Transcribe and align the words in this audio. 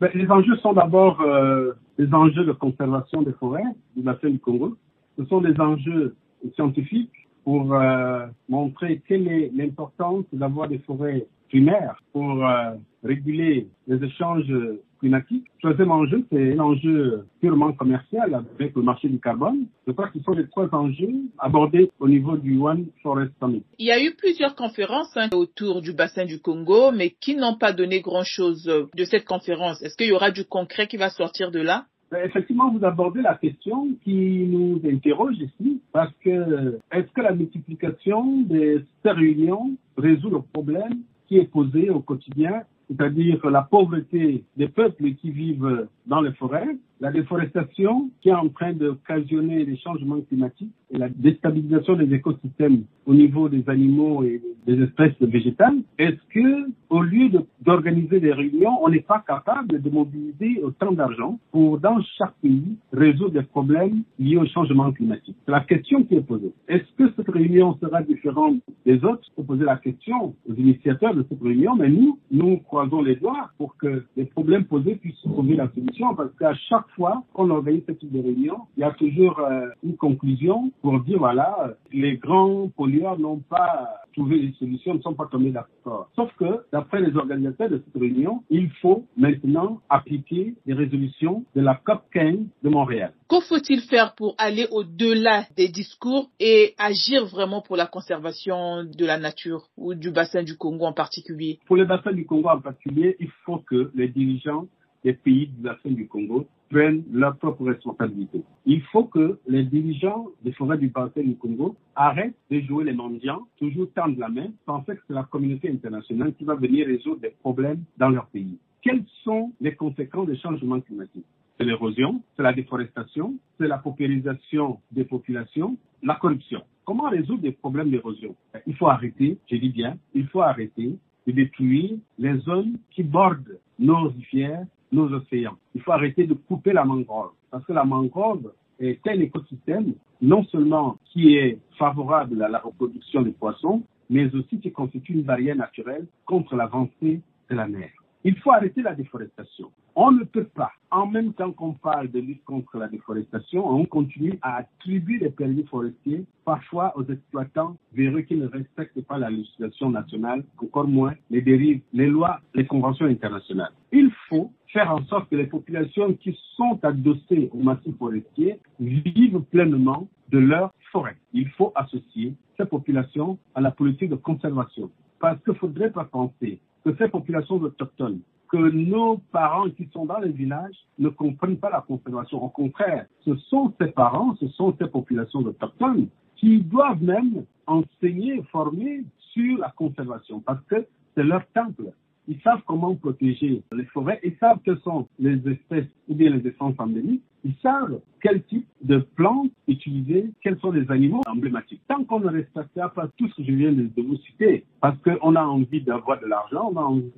ben, 0.00 0.10
Les 0.14 0.30
enjeux 0.30 0.56
sont 0.56 0.72
d'abord 0.72 1.20
euh, 1.20 1.72
les 1.98 2.12
enjeux 2.12 2.44
de 2.44 2.52
conservation 2.52 3.22
des 3.22 3.32
forêts 3.32 3.64
du 3.96 4.02
bassin 4.02 4.30
du 4.30 4.38
Congo. 4.38 4.76
Ce 5.18 5.24
sont 5.26 5.40
des 5.40 5.58
enjeux 5.60 6.14
scientifiques 6.54 7.12
pour 7.44 7.74
euh, 7.74 8.26
montrer 8.48 9.02
quelle 9.06 9.26
est 9.28 9.50
l'importance 9.54 10.24
d'avoir 10.32 10.68
des 10.68 10.78
forêts 10.80 11.26
primaires 11.48 12.00
pour 12.12 12.46
euh, 12.46 12.72
réguler 13.02 13.68
les 13.86 14.04
échanges 14.04 14.52
climatique. 14.98 15.44
Le 15.62 15.70
troisième 15.70 15.90
enjeu, 15.90 16.24
c'est 16.30 16.54
l'enjeu 16.54 17.26
purement 17.40 17.72
commercial 17.72 18.34
avec 18.34 18.74
le 18.74 18.82
marché 18.82 19.08
du 19.08 19.18
carbone. 19.18 19.66
Je 19.86 19.92
crois 19.92 20.08
que 20.08 20.18
ce 20.18 20.24
sont 20.24 20.32
les 20.32 20.48
trois 20.48 20.68
enjeux 20.74 21.14
abordés 21.38 21.90
au 21.98 22.08
niveau 22.08 22.36
du 22.36 22.58
One 22.58 22.86
Forest 23.02 23.32
Summit. 23.40 23.62
Il 23.78 23.86
y 23.86 23.92
a 23.92 24.02
eu 24.02 24.14
plusieurs 24.14 24.54
conférences 24.54 25.16
hein, 25.16 25.28
autour 25.32 25.82
du 25.82 25.92
bassin 25.92 26.24
du 26.24 26.40
Congo, 26.40 26.92
mais 26.92 27.10
qui 27.10 27.36
n'ont 27.36 27.56
pas 27.56 27.72
donné 27.72 28.00
grand-chose 28.00 28.64
de 28.64 29.04
cette 29.04 29.24
conférence. 29.24 29.82
Est-ce 29.82 29.96
qu'il 29.96 30.08
y 30.08 30.12
aura 30.12 30.30
du 30.30 30.44
concret 30.44 30.86
qui 30.86 30.96
va 30.96 31.10
sortir 31.10 31.50
de 31.50 31.60
là? 31.60 31.86
Ben, 32.10 32.24
Effectivement, 32.24 32.72
vous 32.72 32.84
abordez 32.84 33.20
la 33.20 33.34
question 33.34 33.88
qui 34.02 34.46
nous 34.46 34.80
interroge 34.84 35.36
ici, 35.38 35.82
parce 35.92 36.12
que 36.24 36.78
est-ce 36.92 37.12
que 37.12 37.20
la 37.20 37.32
multiplication 37.32 38.42
de 38.42 38.84
ces 39.02 39.10
réunions 39.10 39.76
résout 39.96 40.30
le 40.30 40.40
problème 40.40 41.02
qui 41.28 41.36
est 41.36 41.50
posé 41.50 41.90
au 41.90 42.00
quotidien 42.00 42.62
c'est-à-dire 42.88 43.48
la 43.50 43.62
pauvreté 43.62 44.44
des 44.56 44.68
peuples 44.68 45.12
qui 45.14 45.30
vivent 45.30 45.88
dans 46.06 46.20
les 46.20 46.32
forêts, 46.32 46.76
la 47.00 47.12
déforestation 47.12 48.10
qui 48.20 48.30
est 48.30 48.34
en 48.34 48.48
train 48.48 48.72
d'occasionner 48.72 49.64
les 49.64 49.76
changements 49.76 50.20
climatiques 50.22 50.72
et 50.90 50.98
la 50.98 51.08
déstabilisation 51.08 51.94
des 51.96 52.12
écosystèmes 52.14 52.84
au 53.06 53.14
niveau 53.14 53.48
des 53.48 53.62
animaux 53.68 54.24
et 54.24 54.42
des 54.66 54.82
espèces 54.82 55.14
végétales, 55.20 55.78
est-ce 55.98 56.18
que, 56.28 56.70
au 56.90 57.00
lieu 57.00 57.30
d'organiser 57.62 58.20
des 58.20 58.32
réunions, 58.32 58.82
on 58.82 58.90
n'est 58.90 59.00
pas 59.00 59.24
capable 59.26 59.80
de 59.80 59.90
mobiliser 59.90 60.60
autant 60.62 60.92
d'argent 60.92 61.38
pour, 61.52 61.78
dans 61.78 62.00
chaque 62.18 62.34
pays, 62.42 62.76
résoudre 62.92 63.30
des 63.30 63.42
problèmes 63.42 64.02
liés 64.18 64.36
au 64.36 64.46
changement 64.46 64.92
climatique? 64.92 65.36
C'est 65.46 65.52
la 65.52 65.60
question 65.60 66.04
qui 66.04 66.16
est 66.16 66.20
posée. 66.20 66.52
Est-ce 66.68 66.84
que 66.98 67.10
cette 67.16 67.30
réunion 67.30 67.78
sera 67.80 68.02
différente 68.02 68.60
des 68.84 69.02
autres? 69.04 69.22
Faut 69.36 69.42
poser 69.42 69.64
la 69.64 69.76
question 69.76 70.34
aux 70.48 70.54
initiateurs 70.54 71.14
de 71.14 71.24
cette 71.28 71.42
réunion, 71.42 71.76
mais 71.76 71.88
nous, 71.88 72.18
nous 72.30 72.58
croisons 72.78 73.02
les 73.02 73.16
doigts 73.16 73.50
pour 73.58 73.76
que 73.76 74.04
les 74.16 74.24
problèmes 74.24 74.64
posés 74.64 74.94
puissent 74.94 75.20
trouver 75.22 75.56
la 75.56 75.68
solution, 75.74 76.14
parce 76.14 76.30
qu'à 76.38 76.54
chaque 76.54 76.88
fois 76.94 77.24
qu'on 77.32 77.50
organise 77.50 77.82
ce 77.88 77.92
type 77.92 78.12
de 78.12 78.22
réunion, 78.22 78.58
il 78.76 78.82
y 78.82 78.84
a 78.84 78.92
toujours 78.92 79.40
euh, 79.40 79.68
une 79.82 79.96
conclusion 79.96 80.70
pour 80.80 81.00
dire, 81.00 81.18
voilà, 81.18 81.74
les 81.92 82.18
grands 82.18 82.68
pollueurs 82.76 83.18
n'ont 83.18 83.40
pas 83.48 83.88
trouvé 84.18 84.40
des 84.40 84.52
solutions, 84.58 84.94
ne 84.94 85.00
sont 85.00 85.14
pas 85.14 85.26
tombés 85.30 85.52
d'accord. 85.52 86.10
Sauf 86.16 86.30
que, 86.38 86.64
d'après 86.72 87.00
les 87.00 87.16
organisateurs 87.16 87.70
de 87.70 87.82
cette 87.84 88.00
réunion, 88.00 88.42
il 88.50 88.70
faut 88.82 89.06
maintenant 89.16 89.80
appliquer 89.88 90.54
les 90.66 90.74
résolutions 90.74 91.44
de 91.54 91.60
la 91.60 91.76
COP 91.76 92.02
15 92.12 92.38
de 92.62 92.68
Montréal. 92.68 93.12
Que 93.28 93.40
faut-il 93.40 93.80
faire 93.82 94.14
pour 94.16 94.34
aller 94.38 94.66
au-delà 94.70 95.44
des 95.56 95.68
discours 95.68 96.30
et 96.40 96.74
agir 96.78 97.26
vraiment 97.26 97.60
pour 97.60 97.76
la 97.76 97.86
conservation 97.86 98.84
de 98.84 99.06
la 99.06 99.18
nature 99.18 99.68
ou 99.76 99.94
du 99.94 100.10
bassin 100.10 100.42
du 100.42 100.56
Congo 100.56 100.86
en 100.86 100.92
particulier? 100.92 101.60
Pour 101.66 101.76
le 101.76 101.84
bassin 101.84 102.12
du 102.12 102.26
Congo 102.26 102.48
en 102.48 102.60
particulier, 102.60 103.16
il 103.20 103.30
faut 103.44 103.58
que 103.58 103.90
les 103.94 104.08
dirigeants 104.08 104.66
des 105.04 105.14
pays 105.14 105.46
du 105.48 105.62
bassin 105.62 105.90
du 105.90 106.06
Congo 106.06 106.46
prennent 106.70 107.04
leurs 107.12 107.36
propres 107.36 107.64
responsabilités. 107.64 108.42
Il 108.66 108.82
faut 108.82 109.04
que 109.04 109.38
les 109.46 109.64
dirigeants 109.64 110.26
des 110.42 110.52
forêts 110.52 110.78
du 110.78 110.88
bassin 110.88 111.22
du 111.22 111.36
Congo 111.36 111.76
arrêtent 111.94 112.36
de 112.50 112.60
jouer 112.60 112.84
les 112.84 112.92
mendiants, 112.92 113.46
toujours 113.58 113.90
tendre 113.94 114.18
la 114.18 114.28
main, 114.28 114.48
penser 114.66 114.94
que 114.96 115.02
c'est 115.06 115.14
la 115.14 115.24
communauté 115.24 115.70
internationale 115.70 116.34
qui 116.34 116.44
va 116.44 116.54
venir 116.54 116.86
résoudre 116.86 117.20
des 117.20 117.34
problèmes 117.40 117.82
dans 117.96 118.10
leur 118.10 118.26
pays. 118.26 118.58
Quelles 118.82 119.04
sont 119.24 119.52
les 119.60 119.74
conséquences 119.74 120.28
des 120.28 120.36
changements 120.36 120.80
climatiques? 120.80 121.26
C'est 121.58 121.64
l'érosion, 121.64 122.22
c'est 122.36 122.42
la 122.42 122.52
déforestation, 122.52 123.34
c'est 123.58 123.66
la 123.66 123.78
paupérisation 123.78 124.78
des 124.92 125.04
populations, 125.04 125.76
la 126.02 126.14
corruption. 126.14 126.62
Comment 126.84 127.10
résoudre 127.10 127.42
des 127.42 127.52
problèmes 127.52 127.90
d'érosion? 127.90 128.36
Il 128.66 128.76
faut 128.76 128.88
arrêter, 128.88 129.38
je 129.50 129.56
dis 129.56 129.70
bien, 129.70 129.98
il 130.14 130.26
faut 130.28 130.40
arrêter 130.40 130.96
de 131.26 131.32
détruire 131.32 131.98
les 132.18 132.38
zones 132.38 132.78
qui 132.90 133.02
bordent 133.02 133.58
nos 133.78 134.08
rivières, 134.08 134.64
nos 134.92 135.12
océans. 135.12 135.56
Il 135.74 135.82
faut 135.82 135.92
arrêter 135.92 136.26
de 136.26 136.34
couper 136.34 136.72
la 136.72 136.84
mangrove 136.84 137.32
parce 137.50 137.64
que 137.64 137.72
la 137.72 137.84
mangrove 137.84 138.52
est 138.78 139.06
un 139.06 139.20
écosystème 139.20 139.94
non 140.20 140.44
seulement 140.44 140.98
qui 141.12 141.36
est 141.36 141.58
favorable 141.78 142.42
à 142.42 142.48
la 142.48 142.58
reproduction 142.58 143.22
des 143.22 143.32
poissons, 143.32 143.82
mais 144.10 144.34
aussi 144.34 144.60
qui 144.60 144.72
constitue 144.72 145.12
une 145.12 145.22
barrière 145.22 145.56
naturelle 145.56 146.06
contre 146.24 146.56
l'avancée 146.56 147.20
de 147.50 147.54
la 147.56 147.68
mer. 147.68 147.90
Il 148.24 148.36
faut 148.38 148.50
arrêter 148.50 148.82
la 148.82 148.94
déforestation. 148.94 149.70
On 149.94 150.10
ne 150.10 150.24
peut 150.24 150.44
pas, 150.44 150.72
en 150.90 151.06
même 151.06 151.32
temps 151.32 151.52
qu'on 151.52 151.72
parle 151.72 152.10
de 152.10 152.18
lutte 152.18 152.44
contre 152.44 152.78
la 152.78 152.88
déforestation, 152.88 153.68
on 153.68 153.84
continue 153.84 154.38
à 154.42 154.56
attribuer 154.56 155.18
des 155.18 155.30
permis 155.30 155.64
forestiers 155.64 156.24
parfois 156.44 156.96
aux 156.96 157.04
exploitants 157.04 157.76
véreux 157.92 158.22
qui 158.22 158.36
ne 158.36 158.46
respectent 158.46 159.02
pas 159.02 159.18
la 159.18 159.30
législation 159.30 159.90
nationale, 159.90 160.44
encore 160.58 160.88
moins 160.88 161.14
les 161.30 161.42
dérives, 161.42 161.80
les 161.92 162.06
lois, 162.06 162.40
les 162.54 162.66
conventions 162.66 163.06
internationales. 163.06 163.72
Il 163.92 164.10
faut 164.28 164.52
faire 164.72 164.92
en 164.92 165.04
sorte 165.06 165.28
que 165.30 165.36
les 165.36 165.46
populations 165.46 166.12
qui 166.14 166.38
sont 166.56 166.78
adossées 166.82 167.50
au 167.52 167.58
massif 167.58 167.96
forestier 167.98 168.60
vivent 168.78 169.40
pleinement 169.50 170.08
de 170.30 170.38
leur 170.38 170.72
forêt. 170.92 171.16
Il 171.32 171.48
faut 171.50 171.72
associer 171.74 172.34
ces 172.56 172.66
populations 172.66 173.38
à 173.54 173.60
la 173.60 173.70
politique 173.70 174.10
de 174.10 174.16
conservation. 174.16 174.90
Parce 175.20 175.42
qu'il 175.42 175.54
ne 175.54 175.58
faudrait 175.58 175.90
pas 175.90 176.04
penser 176.04 176.60
que 176.84 176.94
ces 176.96 177.08
populations 177.08 177.56
autochtones, 177.56 178.20
que 178.50 178.56
nos 178.56 179.18
parents 179.32 179.68
qui 179.70 179.88
sont 179.92 180.06
dans 180.06 180.18
les 180.18 180.30
villages 180.30 180.76
ne 180.98 181.08
comprennent 181.08 181.58
pas 181.58 181.70
la 181.70 181.80
conservation. 181.80 182.42
Au 182.42 182.48
contraire, 182.48 183.06
ce 183.24 183.34
sont 183.36 183.74
ces 183.80 183.88
parents, 183.88 184.36
ce 184.40 184.48
sont 184.48 184.74
ces 184.78 184.86
populations 184.86 185.40
autochtones 185.40 186.08
qui 186.36 186.60
doivent 186.60 187.02
même 187.02 187.44
enseigner, 187.66 188.42
former 188.50 189.04
sur 189.32 189.58
la 189.58 189.70
conservation 189.70 190.40
parce 190.40 190.62
que 190.66 190.86
c'est 191.14 191.24
leur 191.24 191.46
temple. 191.48 191.92
Ils 192.28 192.38
savent 192.42 192.60
comment 192.66 192.94
protéger 192.94 193.62
les 193.72 193.84
forêts, 193.86 194.20
ils 194.22 194.36
savent 194.36 194.58
quelles 194.62 194.80
sont 194.80 195.08
les 195.18 195.38
espèces 195.48 195.86
ou 196.08 196.14
bien 196.14 196.28
les 196.28 196.46
essences 196.46 196.74
endémiques, 196.78 197.22
ils 197.42 197.54
savent 197.62 198.00
quel 198.20 198.42
type 198.44 198.66
de 198.82 198.98
plantes 198.98 199.50
utiliser, 199.66 200.30
quels 200.42 200.58
sont 200.58 200.70
les 200.70 200.90
animaux 200.90 201.22
emblématiques. 201.26 201.80
Tant 201.88 202.04
qu'on 202.04 202.20
ne 202.20 202.28
respectera 202.28 202.90
pas 202.90 203.08
tout 203.16 203.28
ce 203.28 203.36
que 203.36 203.44
je 203.44 203.52
viens 203.52 203.72
de, 203.72 203.90
vous 203.96 204.16
citer, 204.16 204.66
parce 204.82 204.98
qu'on 204.98 205.36
a 205.36 205.42
envie 205.42 205.80
d'avoir 205.80 206.20
de 206.20 206.26
l'argent, 206.26 206.70
on 206.70 206.76
a 206.76 206.82
envie 206.82 207.10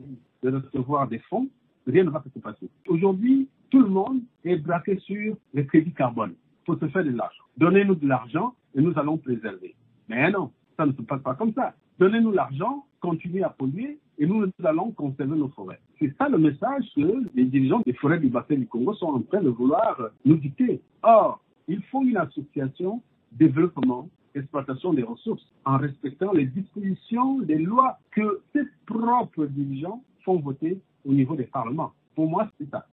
de 0.45 0.51
recevoir 0.51 1.09
des 1.09 1.19
fonds, 1.29 1.49
rien 1.89 2.05
ne 2.05 2.11
va 2.11 2.23
se 2.33 2.39
passer. 2.39 2.69
Aujourd'hui, 2.87 3.49
tout 3.71 3.81
le 3.81 3.89
monde 3.89 4.21
est 4.45 4.57
braqué 4.59 4.97
sur 5.01 5.37
les 5.55 5.67
crédits 5.67 5.93
carbone. 5.93 6.35
Faut 6.67 6.77
se 6.77 6.87
faire 6.87 7.05
de 7.05 7.11
l'argent. 7.11 7.43
Donnez-nous 7.57 7.97
de 7.97 8.07
l'argent 8.07 8.55
et 8.77 8.81
nous 8.81 8.97
allons 8.97 9.19
préserver. 9.19 9.75
Mais 10.09 10.31
non, 10.31 10.53
ça 10.77 10.87
ne 10.87 10.93
se 10.93 11.03
passe 11.03 11.23
pas 11.23 11.35
comme 11.35 11.53
ça. 11.53 11.75
Donnez-nous 11.99 12.31
l'argent, 12.31 12.85
continuez 13.01 13.43
à 13.43 13.51
polluer 13.51 13.99
et 14.21 14.27
nous, 14.27 14.45
nous 14.47 14.67
allons 14.67 14.91
conserver 14.93 15.35
nos 15.35 15.49
forêts. 15.49 15.81
C'est 15.99 16.15
ça 16.19 16.29
le 16.29 16.37
message 16.37 16.85
que 16.95 17.25
les 17.35 17.47
dirigeants 17.47 17.81
des 17.87 17.95
forêts 17.95 18.21
du 18.21 18.29
bassin 18.29 18.57
du 18.57 18.67
Congo 18.67 18.93
sont 18.95 19.07
en 19.07 19.23
train 19.23 19.41
de 19.41 19.49
vouloir 19.49 19.99
nous 20.27 20.37
dicter. 20.37 20.83
Or, 21.03 21.41
il 21.67 21.83
faut 21.85 22.03
une 22.03 22.19
association 22.19 23.01
développement, 23.33 24.11
exploitation 24.35 24.93
des 24.93 25.05
ressources 25.05 25.47
en 25.65 25.79
respectant 25.79 26.33
les 26.33 26.47
dispositions 26.47 27.39
des 27.41 27.59
lois 27.59 27.99
que 28.11 28.43
ces 28.53 28.65
propres 28.85 29.47
dirigeants 29.47 30.03
font 30.23 30.39
voter 30.39 30.79
au 31.07 31.13
niveau 31.15 31.35
des 31.35 31.45
parlements. 31.45 31.93
Pour 32.15 32.29
moi, 32.29 32.51
c'est 32.59 32.69
ça. 32.71 32.87